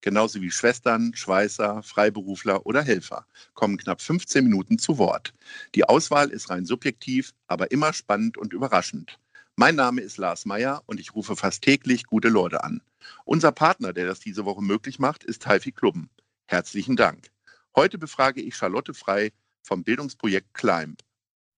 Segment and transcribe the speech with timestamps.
[0.00, 5.34] genauso wie Schwestern, Schweißer, Freiberufler oder Helfer, kommen knapp 15 Minuten zu Wort.
[5.74, 9.18] Die Auswahl ist rein subjektiv, aber immer spannend und überraschend.
[9.56, 12.80] Mein Name ist Lars Meyer und ich rufe fast täglich gute Leute an.
[13.24, 16.10] Unser Partner, der das diese Woche möglich macht, ist Taifi Klubben.
[16.46, 17.30] Herzlichen Dank.
[17.74, 21.00] Heute befrage ich Charlotte Frei vom Bildungsprojekt Climb.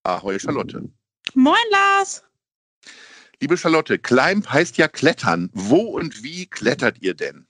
[0.03, 0.89] Ahoi, Charlotte.
[1.35, 2.23] Moin, Lars.
[3.39, 5.49] Liebe Charlotte, Climb heißt ja Klettern.
[5.53, 7.47] Wo und wie klettert ihr denn?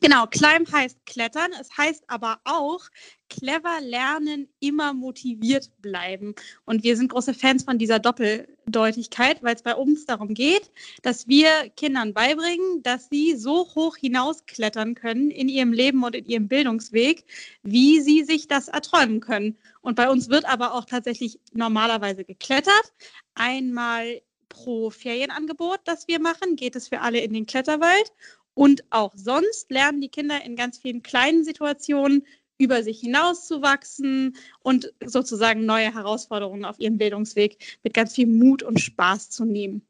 [0.00, 1.50] Genau, Climb heißt Klettern.
[1.60, 2.80] Es heißt aber auch
[3.28, 6.34] clever lernen, immer motiviert bleiben.
[6.64, 10.70] Und wir sind große Fans von dieser Doppeldeutigkeit, weil es bei uns darum geht,
[11.02, 16.24] dass wir Kindern beibringen, dass sie so hoch hinausklettern können in ihrem Leben und in
[16.24, 17.24] ihrem Bildungsweg,
[17.62, 19.58] wie sie sich das erträumen können.
[19.82, 22.92] Und bei uns wird aber auch tatsächlich normalerweise geklettert.
[23.34, 28.12] Einmal pro Ferienangebot, das wir machen, geht es für alle in den Kletterwald.
[28.60, 32.26] Und auch sonst lernen die Kinder in ganz vielen kleinen Situationen
[32.58, 38.78] über sich hinauszuwachsen und sozusagen neue Herausforderungen auf ihrem Bildungsweg mit ganz viel Mut und
[38.78, 39.88] Spaß zu nehmen.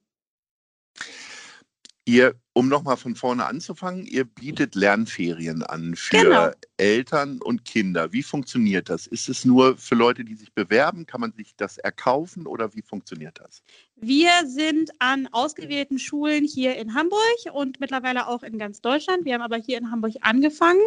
[2.11, 6.50] Ihr, um nochmal von vorne anzufangen, ihr bietet Lernferien an für Genau.
[6.77, 8.12] Eltern und Kinder.
[8.12, 9.06] Wie funktioniert das?
[9.06, 11.06] Ist es nur für Leute, die sich bewerben?
[11.06, 13.62] Kann man sich das erkaufen oder wie funktioniert das?
[13.94, 17.20] Wir sind an ausgewählten Schulen hier in Hamburg
[17.53, 19.25] und mittlerweile auch in ganz Deutschland.
[19.25, 20.83] Wir haben aber hier in Hamburg angefangen.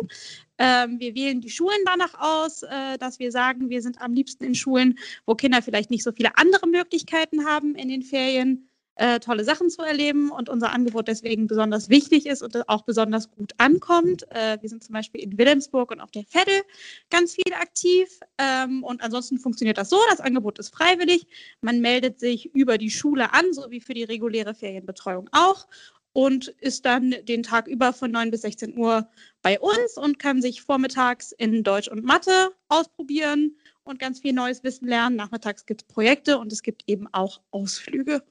[0.57, 4.43] Ähm, wir wählen die Schulen danach aus, äh, dass wir sagen, wir sind am liebsten
[4.43, 9.19] in Schulen, wo Kinder vielleicht nicht so viele andere Möglichkeiten haben in den Ferien, äh,
[9.19, 13.53] tolle Sachen zu erleben und unser Angebot deswegen besonders wichtig ist und auch besonders gut
[13.57, 14.23] ankommt.
[14.31, 16.61] Äh, wir sind zum Beispiel in Wilhelmsburg und auf der Veddel
[17.09, 18.19] ganz viel aktiv.
[18.37, 21.27] Ähm, und ansonsten funktioniert das so, das Angebot ist freiwillig.
[21.61, 25.67] Man meldet sich über die Schule an, so wie für die reguläre Ferienbetreuung auch
[26.13, 29.09] und ist dann den Tag über von 9 bis 16 Uhr
[29.41, 34.63] bei uns und kann sich vormittags in Deutsch und Mathe ausprobieren und ganz viel neues
[34.63, 35.15] Wissen lernen.
[35.15, 38.23] Nachmittags gibt es Projekte und es gibt eben auch Ausflüge.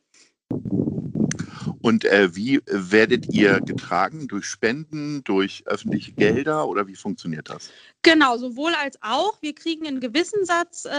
[1.81, 4.29] Und äh, wie werdet ihr getragen?
[4.29, 7.71] Durch Spenden, durch öffentliche Gelder oder wie funktioniert das?
[8.03, 9.41] Genau, sowohl als auch.
[9.43, 10.91] Wir kriegen einen gewissen Satz äh,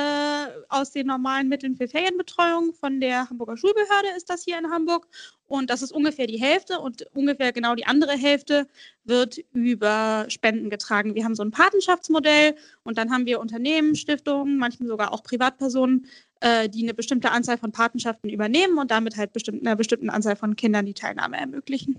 [0.70, 2.74] aus den normalen Mitteln für Ferienbetreuung.
[2.74, 5.08] Von der Hamburger Schulbehörde ist das hier in Hamburg.
[5.48, 8.68] Und das ist ungefähr die Hälfte und ungefähr genau die andere Hälfte
[9.04, 11.16] wird über Spenden getragen.
[11.16, 16.08] Wir haben so ein Patenschaftsmodell und dann haben wir Unternehmen, Stiftungen, manchmal sogar auch Privatpersonen,
[16.44, 20.36] äh, die eine bestimmte Anzahl von Patenschaften übernehmen und damit halt bestimmt, einer bestimmten Anzahl
[20.36, 21.98] von Kindern die Teilnahme ermöglichen.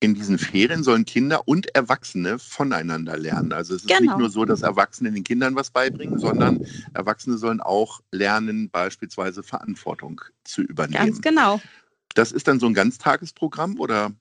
[0.00, 3.54] In diesen Ferien sollen Kinder und Erwachsene voneinander lernen.
[3.54, 4.00] Also es ist Genau.
[4.02, 9.42] nicht nur so, dass Erwachsene den Kindern was beibringen, sondern Erwachsene sollen auch lernen, beispielsweise
[9.42, 11.06] Verantwortung zu übernehmen.
[11.06, 11.62] Ganz genau.
[12.14, 14.12] Das ist dann so ein Ganztagesprogramm oder?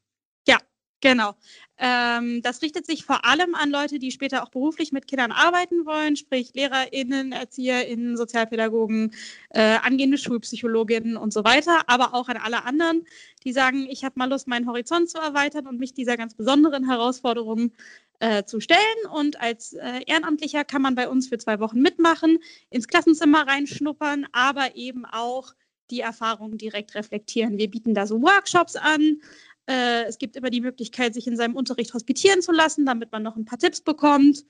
[1.04, 1.36] Genau.
[1.78, 5.86] Ähm, das richtet sich vor allem an Leute, die später auch beruflich mit Kindern arbeiten
[5.86, 9.14] wollen, sprich LehrerInnen, ErzieherInnen, Sozialpädagogen,
[9.50, 13.04] äh, angehende Schulpsychologinnen und so weiter, aber auch an alle anderen,
[13.44, 16.88] die sagen, ich habe mal Lust, meinen Horizont zu erweitern und mich dieser ganz besonderen
[16.88, 17.74] Herausforderung
[18.20, 18.80] äh, zu stellen.
[19.14, 22.38] Und als äh, Ehrenamtlicher kann man bei uns für zwei Wochen mitmachen,
[22.70, 25.52] ins Klassenzimmer reinschnuppern, aber eben auch
[25.90, 27.58] die Erfahrungen direkt reflektieren.
[27.58, 29.18] Wir bieten da so Workshops an,
[29.66, 33.24] äh, es gibt immer die Möglichkeit, sich in seinem Unterricht hospitieren zu lassen, damit man
[33.24, 34.44] noch ein paar Tipps bekommt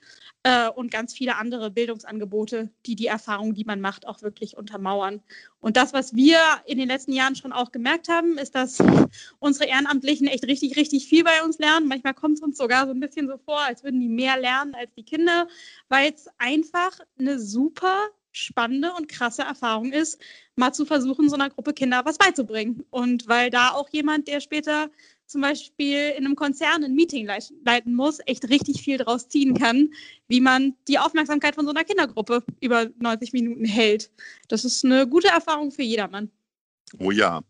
[0.43, 5.21] äh, und ganz viele andere Bildungsangebote, die die Erfahrung, die man macht, auch wirklich untermauern.
[5.59, 8.79] Und das, was wir in den letzten Jahren schon auch gemerkt haben, ist, dass
[9.39, 11.87] unsere Ehrenamtlichen echt richtig, richtig viel bei uns lernen.
[11.87, 14.73] Manchmal kommt es uns sogar so ein bisschen so vor, als würden die mehr lernen
[14.73, 15.47] als die Kinder,
[15.89, 20.19] weil es einfach eine super spannende und krasse Erfahrung ist,
[20.55, 22.83] mal zu versuchen, so einer Gruppe Kinder was beizubringen.
[22.89, 24.89] Und weil da auch jemand, der später
[25.25, 29.57] zum Beispiel in einem Konzern ein Meeting lei- leiten muss, echt richtig viel draus ziehen
[29.57, 29.93] kann,
[30.27, 34.11] wie man die Aufmerksamkeit von so einer Kindergruppe über 90 Minuten hält.
[34.47, 36.29] Das ist eine gute Erfahrung für jedermann.
[36.99, 37.41] Oh ja.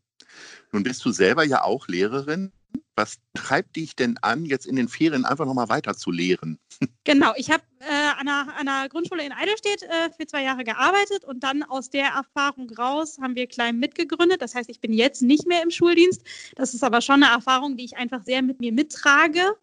[0.72, 2.52] Nun bist du selber ja auch Lehrerin.
[2.96, 6.60] Was treibt dich denn an, jetzt in den Ferien einfach nochmal weiter zu lehren?
[7.06, 11.26] Genau, ich habe äh, an, an einer Grundschule in Eidelstedt äh, für zwei Jahre gearbeitet
[11.26, 14.42] und dann aus der Erfahrung raus haben wir Klein mitgegründet.
[14.42, 16.22] Das heißt, ich bin jetzt nicht mehr im Schuldienst.
[16.56, 19.58] Das ist aber schon eine Erfahrung, die ich einfach sehr mit mir mittrage.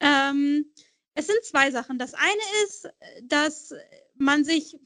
[0.00, 0.66] Ähm,
[1.14, 1.98] Es sind zwei Sachen.
[1.98, 2.88] Das eine ist,
[3.24, 3.74] dass
[4.20, 4.76] man sich,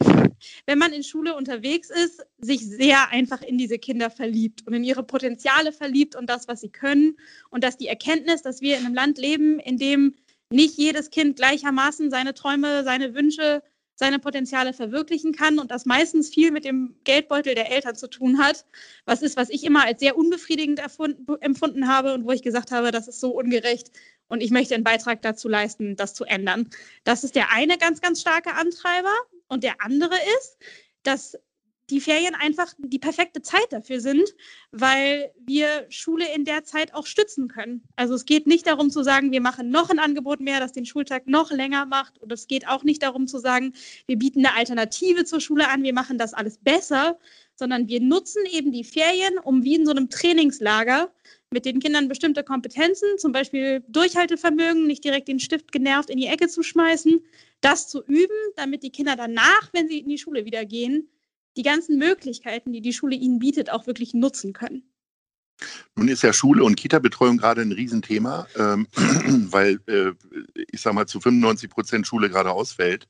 [0.66, 4.84] wenn man in Schule unterwegs ist, sich sehr einfach in diese Kinder verliebt und in
[4.84, 7.16] ihre Potenziale verliebt und das, was sie können.
[7.50, 10.14] Und dass die Erkenntnis, dass wir in einem Land leben, in dem
[10.50, 13.62] nicht jedes Kind gleichermaßen seine Träume, seine Wünsche,
[13.96, 18.38] seine Potenziale verwirklichen kann und das meistens viel mit dem Geldbeutel der Eltern zu tun
[18.38, 18.64] hat.
[19.04, 20.80] Was ist, was ich immer als sehr unbefriedigend
[21.40, 23.90] empfunden habe und wo ich gesagt habe, das ist so ungerecht
[24.28, 26.70] und ich möchte einen Beitrag dazu leisten, das zu ändern.
[27.04, 29.12] Das ist der eine ganz, ganz starke Antreiber.
[29.48, 30.56] Und der andere ist,
[31.02, 31.36] dass
[31.90, 34.34] die Ferien einfach die perfekte Zeit dafür sind,
[34.72, 37.82] weil wir Schule in der Zeit auch stützen können.
[37.94, 40.86] Also es geht nicht darum zu sagen, wir machen noch ein Angebot mehr, das den
[40.86, 42.18] Schultag noch länger macht.
[42.18, 43.74] Und es geht auch nicht darum zu sagen,
[44.06, 47.18] wir bieten eine Alternative zur Schule an, wir machen das alles besser,
[47.54, 51.12] sondern wir nutzen eben die Ferien, um wie in so einem Trainingslager
[51.54, 56.26] mit den Kindern bestimmte Kompetenzen, zum Beispiel Durchhaltevermögen, nicht direkt den Stift genervt in die
[56.26, 57.20] Ecke zu schmeißen,
[57.60, 61.08] das zu üben, damit die Kinder danach, wenn sie in die Schule wieder gehen,
[61.56, 64.82] die ganzen Möglichkeiten, die die Schule ihnen bietet, auch wirklich nutzen können.
[65.94, 68.88] Nun ist ja Schule und Kita-Betreuung gerade ein Riesenthema, ähm,
[69.52, 70.10] weil äh,
[70.72, 73.08] ich sage mal zu 95 Prozent Schule gerade ausfällt.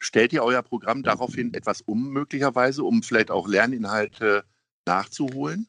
[0.00, 4.44] Stellt ihr euer Programm daraufhin etwas um, möglicherweise, um vielleicht auch Lerninhalte
[4.84, 5.68] nachzuholen?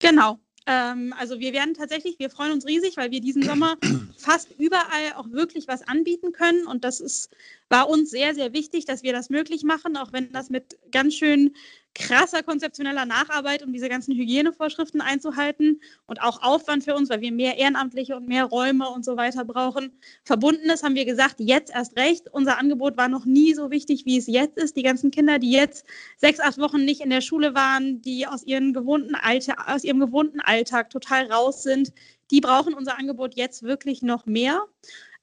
[0.00, 0.38] Genau.
[0.66, 3.76] Ähm, also wir werden tatsächlich, wir freuen uns riesig, weil wir diesen Sommer
[4.16, 6.66] fast überall auch wirklich was anbieten können.
[6.66, 7.30] Und das ist,
[7.72, 11.14] war uns sehr, sehr wichtig, dass wir das möglich machen, auch wenn das mit ganz
[11.14, 11.54] schön
[11.94, 17.32] krasser konzeptioneller Nacharbeit, um diese ganzen Hygienevorschriften einzuhalten und auch Aufwand für uns, weil wir
[17.32, 19.98] mehr Ehrenamtliche und mehr Räume und so weiter brauchen.
[20.22, 22.28] Verbunden ist, haben wir gesagt, jetzt erst recht.
[22.30, 24.76] Unser Angebot war noch nie so wichtig, wie es jetzt ist.
[24.76, 25.86] Die ganzen Kinder, die jetzt
[26.18, 30.00] sechs, acht Wochen nicht in der Schule waren, die aus, ihren gewohnten Alltag, aus ihrem
[30.00, 31.92] gewohnten Alltag total raus sind,
[32.30, 34.62] die brauchen unser Angebot jetzt wirklich noch mehr.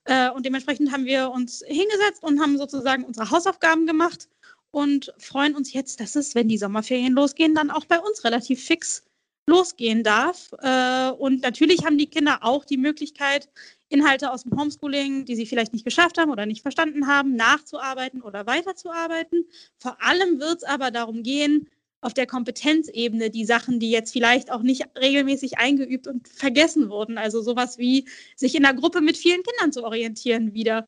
[0.09, 4.27] Äh, und dementsprechend haben wir uns hingesetzt und haben sozusagen unsere Hausaufgaben gemacht
[4.71, 8.63] und freuen uns jetzt, dass es, wenn die Sommerferien losgehen, dann auch bei uns relativ
[8.63, 9.03] fix
[9.45, 10.51] losgehen darf.
[10.61, 13.49] Äh, und natürlich haben die Kinder auch die Möglichkeit,
[13.89, 18.23] Inhalte aus dem Homeschooling, die sie vielleicht nicht geschafft haben oder nicht verstanden haben, nachzuarbeiten
[18.23, 19.45] oder weiterzuarbeiten.
[19.77, 21.67] Vor allem wird es aber darum gehen,
[22.01, 27.17] auf der Kompetenzebene die Sachen, die jetzt vielleicht auch nicht regelmäßig eingeübt und vergessen wurden.
[27.17, 30.87] Also sowas wie sich in einer Gruppe mit vielen Kindern zu orientieren wieder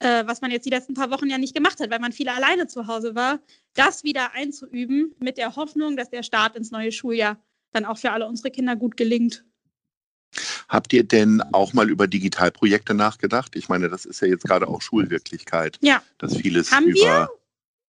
[0.00, 2.28] äh, was man jetzt die letzten paar Wochen ja nicht gemacht hat, weil man viel
[2.28, 3.38] alleine zu Hause war,
[3.74, 7.38] das wieder einzuüben mit der Hoffnung, dass der Start ins neue Schuljahr
[7.72, 9.44] dann auch für alle unsere Kinder gut gelingt.
[10.68, 13.56] Habt ihr denn auch mal über Digitalprojekte nachgedacht?
[13.56, 15.78] Ich meine, das ist ja jetzt gerade auch Schulwirklichkeit.
[15.82, 16.02] Ja.
[16.18, 17.00] Dass vieles Haben über.
[17.00, 17.28] Wir?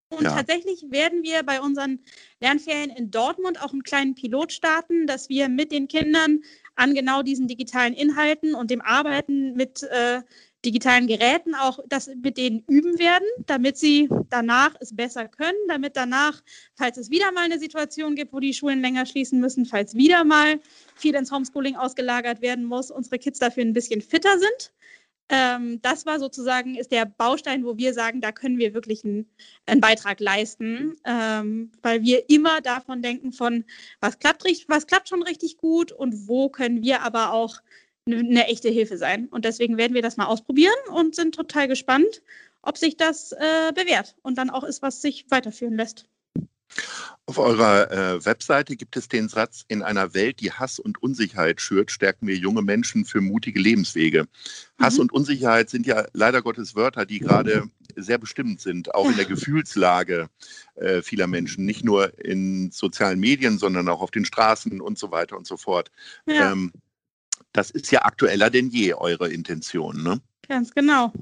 [0.10, 0.32] Und Ja.
[0.36, 2.00] tatsächlich werden wir bei unseren
[2.42, 6.42] Lernferien in Dortmund auch einen kleinen Pilot starten, dass wir mit den Kindern
[6.76, 10.22] an genau diesen digitalen Inhalten und dem Arbeiten mit äh,
[10.66, 15.96] digitalen Geräten auch das mit denen üben werden, damit sie danach es besser können, damit
[15.96, 16.42] danach,
[16.76, 20.24] falls es wieder mal eine Situation gibt, wo die Schulen länger schließen müssen, falls wieder
[20.24, 20.60] mal
[20.96, 24.74] viel ins Homeschooling ausgelagert werden muss, unsere Kids dafür ein bisschen fitter sind.
[25.30, 29.30] Ähm, das war sozusagen, ist der Baustein, wo wir sagen, da können wir wirklich einen,
[29.68, 33.64] einen Beitrag leisten, ähm, weil wir immer davon denken von,
[34.02, 37.62] was klappt, was klappt schon richtig gut und wo können wir aber auch
[38.08, 39.28] eine, eine echte Hilfe sein.
[39.28, 42.24] Und deswegen werden wir das mal ausprobieren und sind total gespannt,
[42.64, 46.09] ob sich das äh, bewährt und dann auch ist, was sich weiterführen lässt.
[47.26, 51.62] Auf eurer äh, Webseite gibt es den Satz, in einer Welt, die Hass und Unsicherheit
[51.62, 54.28] schürt, stärken wir junge Menschen für mutige Lebenswege.
[54.80, 55.02] Hass Mhm.
[55.02, 59.26] und Unsicherheit sind ja leider Gottes Wörter, die gerade sehr bestimmend sind, auch in der
[59.26, 60.30] Gefühlslage
[60.76, 65.12] äh, vieler Menschen, nicht nur in sozialen Medien, sondern auch auf den Straßen und so
[65.12, 65.92] weiter und so fort.
[66.26, 66.72] Ja, Ähm,
[67.52, 70.02] das ist ja aktueller denn je, eure Intention.
[70.02, 70.22] Ne?
[70.48, 71.14] ganz genau.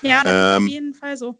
[0.00, 1.38] Ja, das ist Ähm, auf jeden Fall so.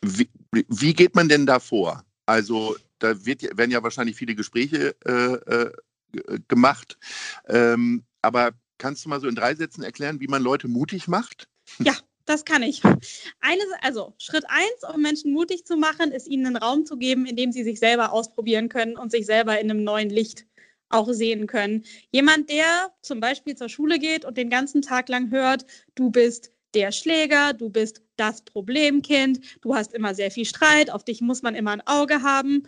[0.00, 2.04] Wie, wie geht man denn da vor?
[2.26, 5.72] Also da wird, ja- werden ja wahrscheinlich viele Gespräche äh, äh,
[6.12, 6.98] g- gemacht.
[7.46, 11.48] Ähm, aber kannst du mal so in drei Sätzen erklären, wie man Leute mutig macht?
[12.24, 12.82] Das kann ich.
[13.40, 17.26] Eine, also Schritt eins, um Menschen mutig zu machen, ist ihnen einen Raum zu geben,
[17.26, 20.46] in dem sie sich selber ausprobieren können und sich selber in einem neuen Licht
[20.88, 21.84] auch sehen können.
[22.10, 26.52] Jemand, der zum Beispiel zur Schule geht und den ganzen Tag lang hört, du bist
[26.74, 31.42] der Schläger, du bist das Problemkind, du hast immer sehr viel Streit, auf dich muss
[31.42, 32.64] man immer ein Auge haben.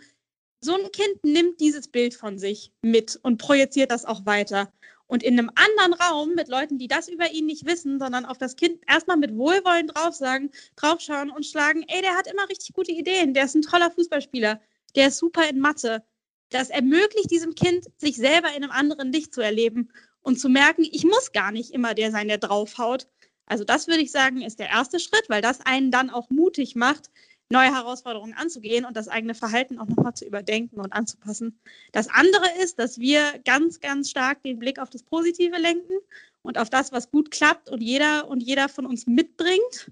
[0.61, 4.71] So ein Kind nimmt dieses Bild von sich mit und projiziert das auch weiter.
[5.07, 8.39] Und in einem anderen Raum mit Leuten, die das über ihn nicht wissen, sondern auf
[8.39, 12.73] das Kind erstmal mit Wohlwollen drauf sagen, draufschauen und schlagen, ey, der hat immer richtig
[12.73, 14.59] gute Ideen, der ist ein toller Fußballspieler,
[14.95, 16.03] der ist super in Mathe.
[16.49, 20.83] Das ermöglicht diesem Kind, sich selber in einem anderen Licht zu erleben und zu merken,
[20.83, 23.07] ich muss gar nicht immer der sein, der draufhaut,
[23.45, 26.75] Also das würde ich sagen, ist der erste Schritt, weil das einen dann auch mutig
[26.75, 27.11] macht,
[27.49, 31.59] neue Herausforderungen anzugehen und das eigene Verhalten auch nochmal zu überdenken und anzupassen.
[31.91, 35.93] Das andere ist, dass wir ganz, ganz stark den Blick auf das Positive lenken
[36.41, 39.91] und auf das, was gut klappt und jeder und jeder von uns mitbringt.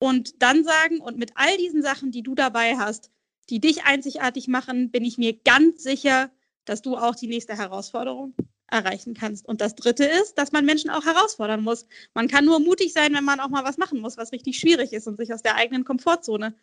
[0.00, 3.12] Und dann sagen, und mit all diesen Sachen, die du dabei hast,
[3.48, 6.30] die dich einzigartig machen, bin ich mir ganz sicher,
[6.64, 8.34] dass du auch die nächste Herausforderung
[8.72, 9.46] erreichen kannst.
[9.46, 11.86] Und das Dritte ist, dass man Menschen auch herausfordern muss.
[12.14, 14.92] Man kann nur mutig sein, wenn man auch mal was machen muss, was richtig schwierig
[14.92, 16.54] ist und sich aus der eigenen Komfortzone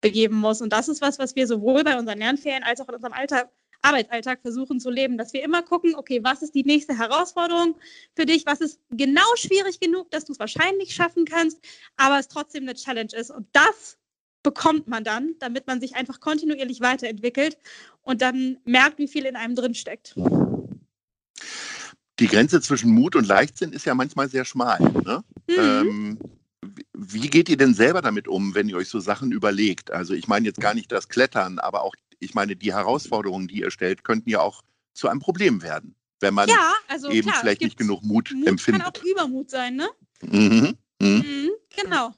[0.00, 0.60] begeben muss.
[0.60, 3.50] Und das ist was, was wir sowohl bei unseren Lernferien als auch in unserem Alltag,
[3.82, 7.76] Arbeitsalltag versuchen zu leben, dass wir immer gucken, okay, was ist die nächste Herausforderung
[8.14, 8.44] für dich?
[8.44, 11.58] Was ist genau schwierig genug, dass du es wahrscheinlich schaffen kannst,
[11.96, 13.30] aber es trotzdem eine Challenge ist?
[13.30, 13.98] Und das
[14.42, 17.56] bekommt man dann, damit man sich einfach kontinuierlich weiterentwickelt
[18.02, 20.14] und dann merkt, wie viel in einem drin steckt.
[22.20, 24.78] Die Grenze zwischen Mut und Leichtsinn ist ja manchmal sehr schmal.
[24.78, 25.24] Ne?
[25.48, 25.56] Mhm.
[25.58, 26.18] Ähm,
[26.92, 29.90] wie geht ihr denn selber damit um, wenn ihr euch so Sachen überlegt?
[29.90, 33.60] Also ich meine jetzt gar nicht das Klettern, aber auch, ich meine, die Herausforderungen, die
[33.60, 34.62] ihr stellt, könnten ja auch
[34.92, 38.46] zu einem Problem werden, wenn man ja, also eben klar, vielleicht nicht genug Mut, Mut
[38.46, 38.84] empfindet.
[38.84, 39.88] Kann auch Übermut sein, ne?
[40.20, 40.76] Mhm.
[41.00, 41.24] Mhm.
[41.26, 42.14] Mhm, genau.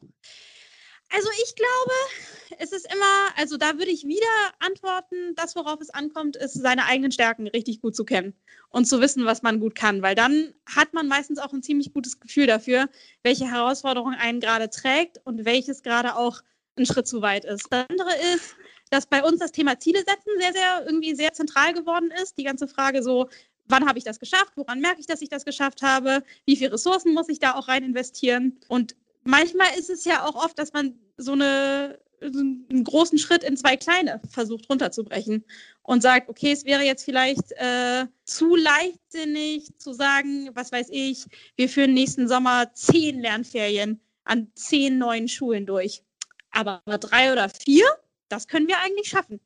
[1.15, 4.27] Also ich glaube, es ist immer, also da würde ich wieder
[4.61, 8.35] antworten, das, worauf es ankommt, ist, seine eigenen Stärken richtig gut zu kennen
[8.71, 11.93] und zu wissen, was man gut kann, weil dann hat man meistens auch ein ziemlich
[11.93, 12.89] gutes Gefühl dafür,
[13.23, 16.41] welche Herausforderung einen gerade trägt und welches gerade auch
[16.77, 17.67] ein Schritt zu weit ist.
[17.71, 18.57] Das andere ist,
[18.89, 22.39] dass bei uns das Thema Ziele setzen sehr, sehr irgendwie sehr zentral geworden ist.
[22.39, 23.29] Die ganze Frage so,
[23.67, 24.53] wann habe ich das geschafft?
[24.57, 26.23] Woran merke ich, dass ich das geschafft habe?
[26.47, 28.59] Wie viele Ressourcen muss ich da auch rein investieren?
[28.69, 33.57] Und manchmal ist es ja auch oft, dass man so eine einen großen Schritt in
[33.57, 35.45] zwei kleine versucht runterzubrechen
[35.83, 41.27] und sagt, okay, es wäre jetzt vielleicht äh, zu leichtsinnig zu sagen, was weiß ich,
[41.57, 46.03] wir führen nächsten Sommer zehn Lernferien an zehn neuen Schulen durch.
[46.51, 47.87] Aber drei oder vier,
[48.29, 49.41] das können wir eigentlich schaffen.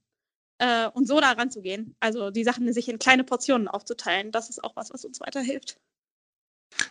[0.59, 1.95] Äh, und so da ranzugehen.
[2.00, 5.78] Also die Sachen sich in kleine Portionen aufzuteilen, das ist auch was, was uns weiterhilft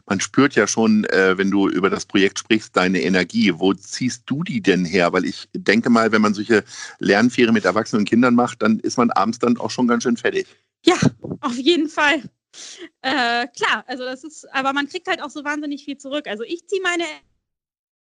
[0.05, 3.51] man spürt ja schon, äh, wenn du über das Projekt sprichst, deine Energie.
[3.55, 5.13] Wo ziehst du die denn her?
[5.13, 6.63] Weil ich denke mal, wenn man solche
[7.00, 10.48] Lernferien mit erwachsenen Kindern macht, dann ist man abends dann auch schon ganz schön fertig.
[10.86, 10.98] Ja,
[11.41, 12.24] auf jeden Fall.
[13.01, 16.27] Äh, klar, also das ist, aber man kriegt halt auch so wahnsinnig viel zurück.
[16.27, 17.05] Also ich ziehe meine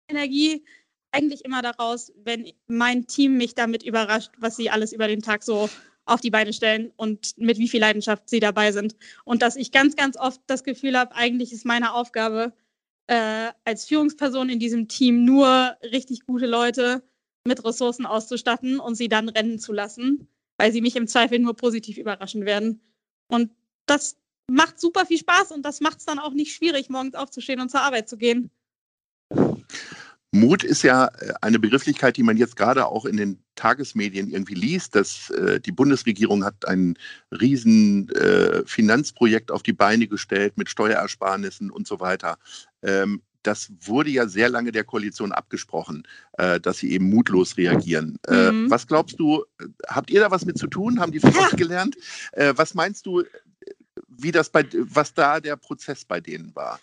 [0.08, 0.64] Energie
[1.12, 5.44] eigentlich immer daraus, wenn mein Team mich damit überrascht, was sie alles über den Tag
[5.44, 5.70] so
[6.06, 8.96] auf die Beine stellen und mit wie viel Leidenschaft sie dabei sind.
[9.24, 12.54] Und dass ich ganz, ganz oft das Gefühl habe, eigentlich ist meine Aufgabe
[13.08, 17.04] äh, als Führungsperson in diesem Team nur richtig gute Leute
[17.46, 21.56] mit Ressourcen auszustatten und sie dann rennen zu lassen, weil sie mich im Zweifel nur
[21.56, 22.82] positiv überraschen werden.
[23.28, 23.52] Und
[23.86, 24.18] das
[24.50, 27.70] macht super viel Spaß und das macht es dann auch nicht schwierig, morgens aufzustehen und
[27.70, 28.50] zur Arbeit zu gehen.
[30.34, 34.56] Mut ist ja äh, eine Begrifflichkeit, die man jetzt gerade auch in den Tagesmedien irgendwie
[34.56, 36.98] liest, dass äh, die Bundesregierung hat ein
[37.32, 42.40] riesen äh, Finanzprojekt auf die Beine gestellt mit Steuerersparnissen und so weiter.
[42.82, 46.08] Ähm, das wurde ja sehr lange der Koalition abgesprochen,
[46.40, 48.18] äh, dass sie eben mutlos reagieren.
[48.28, 48.72] Äh, mhm.
[48.72, 49.46] was glaubst du,
[49.88, 51.00] habt ihr da was mit zu tun?
[51.00, 51.96] Haben die euch gelernt?
[52.32, 53.24] Äh, was meinst du,
[54.08, 56.80] wie das bei, was da der Prozess bei denen war?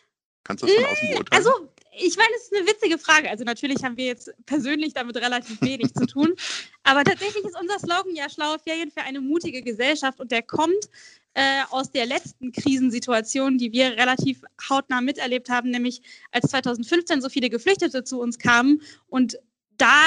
[0.51, 1.29] Kannst du das von außen beurteilen?
[1.31, 1.51] Also
[1.93, 3.31] ich meine, es ist eine witzige Frage.
[3.31, 6.35] Also natürlich haben wir jetzt persönlich damit relativ wenig zu tun.
[6.83, 10.91] Aber tatsächlich ist unser Slogan ja schlaue Ferien für eine mutige Gesellschaft und der kommt
[11.35, 16.03] äh, aus der letzten Krisensituation, die wir relativ hautnah miterlebt haben, nämlich
[16.33, 19.39] als 2015 so viele Geflüchtete zu uns kamen und
[19.77, 20.03] da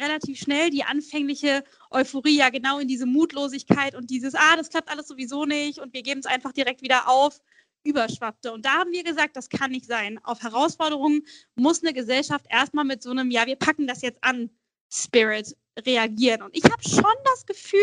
[0.00, 4.90] relativ schnell die anfängliche Euphorie ja genau in diese Mutlosigkeit und dieses, ah, das klappt
[4.90, 7.40] alles sowieso nicht und wir geben es einfach direkt wieder auf
[7.88, 8.52] überschwappte.
[8.52, 10.20] Und da haben wir gesagt, das kann nicht sein.
[10.24, 11.26] Auf Herausforderungen
[11.56, 14.50] muss eine Gesellschaft erstmal mit so einem, ja, wir packen das jetzt an,
[14.90, 16.42] Spirit reagieren.
[16.42, 17.80] Und ich habe schon das Gefühl,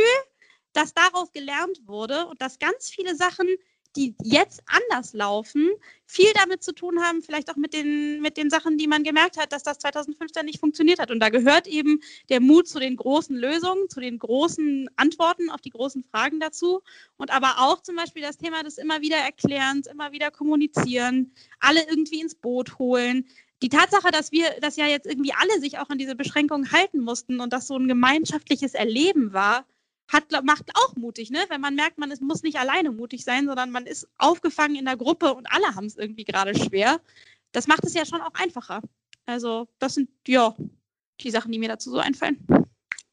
[0.73, 3.47] dass daraus gelernt wurde und dass ganz viele Sachen
[3.95, 5.69] die jetzt anders laufen,
[6.05, 9.37] viel damit zu tun haben, vielleicht auch mit den, mit den Sachen, die man gemerkt
[9.37, 11.11] hat, dass das 2015 nicht funktioniert hat.
[11.11, 11.99] Und da gehört eben
[12.29, 16.81] der Mut zu den großen Lösungen, zu den großen Antworten auf die großen Fragen dazu.
[17.17, 21.81] Und aber auch zum Beispiel das Thema des immer wieder Erklärens, immer wieder Kommunizieren, alle
[21.89, 23.25] irgendwie ins Boot holen.
[23.61, 26.99] Die Tatsache, dass wir, dass ja jetzt irgendwie alle sich auch an diese Beschränkungen halten
[26.99, 29.65] mussten und das so ein gemeinschaftliches Erleben war,
[30.07, 31.39] hat, macht auch mutig, ne?
[31.49, 34.85] Wenn man merkt, man ist, muss nicht alleine mutig sein, sondern man ist aufgefangen in
[34.85, 37.01] der Gruppe und alle haben es irgendwie gerade schwer.
[37.51, 38.81] Das macht es ja schon auch einfacher.
[39.25, 40.55] Also, das sind ja
[41.21, 42.45] die Sachen, die mir dazu so einfallen.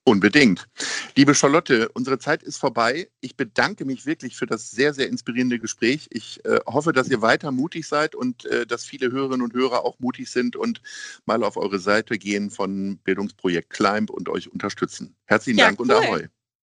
[0.05, 0.69] Unbedingt.
[1.15, 3.09] Liebe Charlotte, unsere Zeit ist vorbei.
[3.21, 6.09] Ich bedanke mich wirklich für das sehr, sehr inspirierende Gespräch.
[6.11, 9.85] Ich äh, hoffe, dass ihr weiter mutig seid und äh, dass viele Hörerinnen und Hörer
[9.85, 10.83] auch mutig sind und
[11.25, 15.15] mal auf eure Seite gehen von Bildungsprojekt Climb und euch unterstützen.
[15.27, 15.85] Herzlichen ja, Dank cool.
[15.85, 16.29] und Ahoi.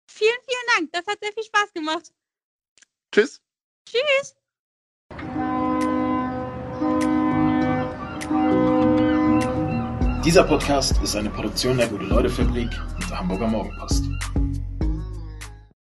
[0.08, 0.92] Vielen, vielen Dank.
[0.92, 2.12] Das hat sehr viel Spaß gemacht.
[3.12, 3.42] Tschüss.
[3.88, 4.36] Tschüss.
[10.26, 14.06] Dieser Podcast ist eine Produktion der Gute-Leute-Fabrik und der Hamburger Morgenpost.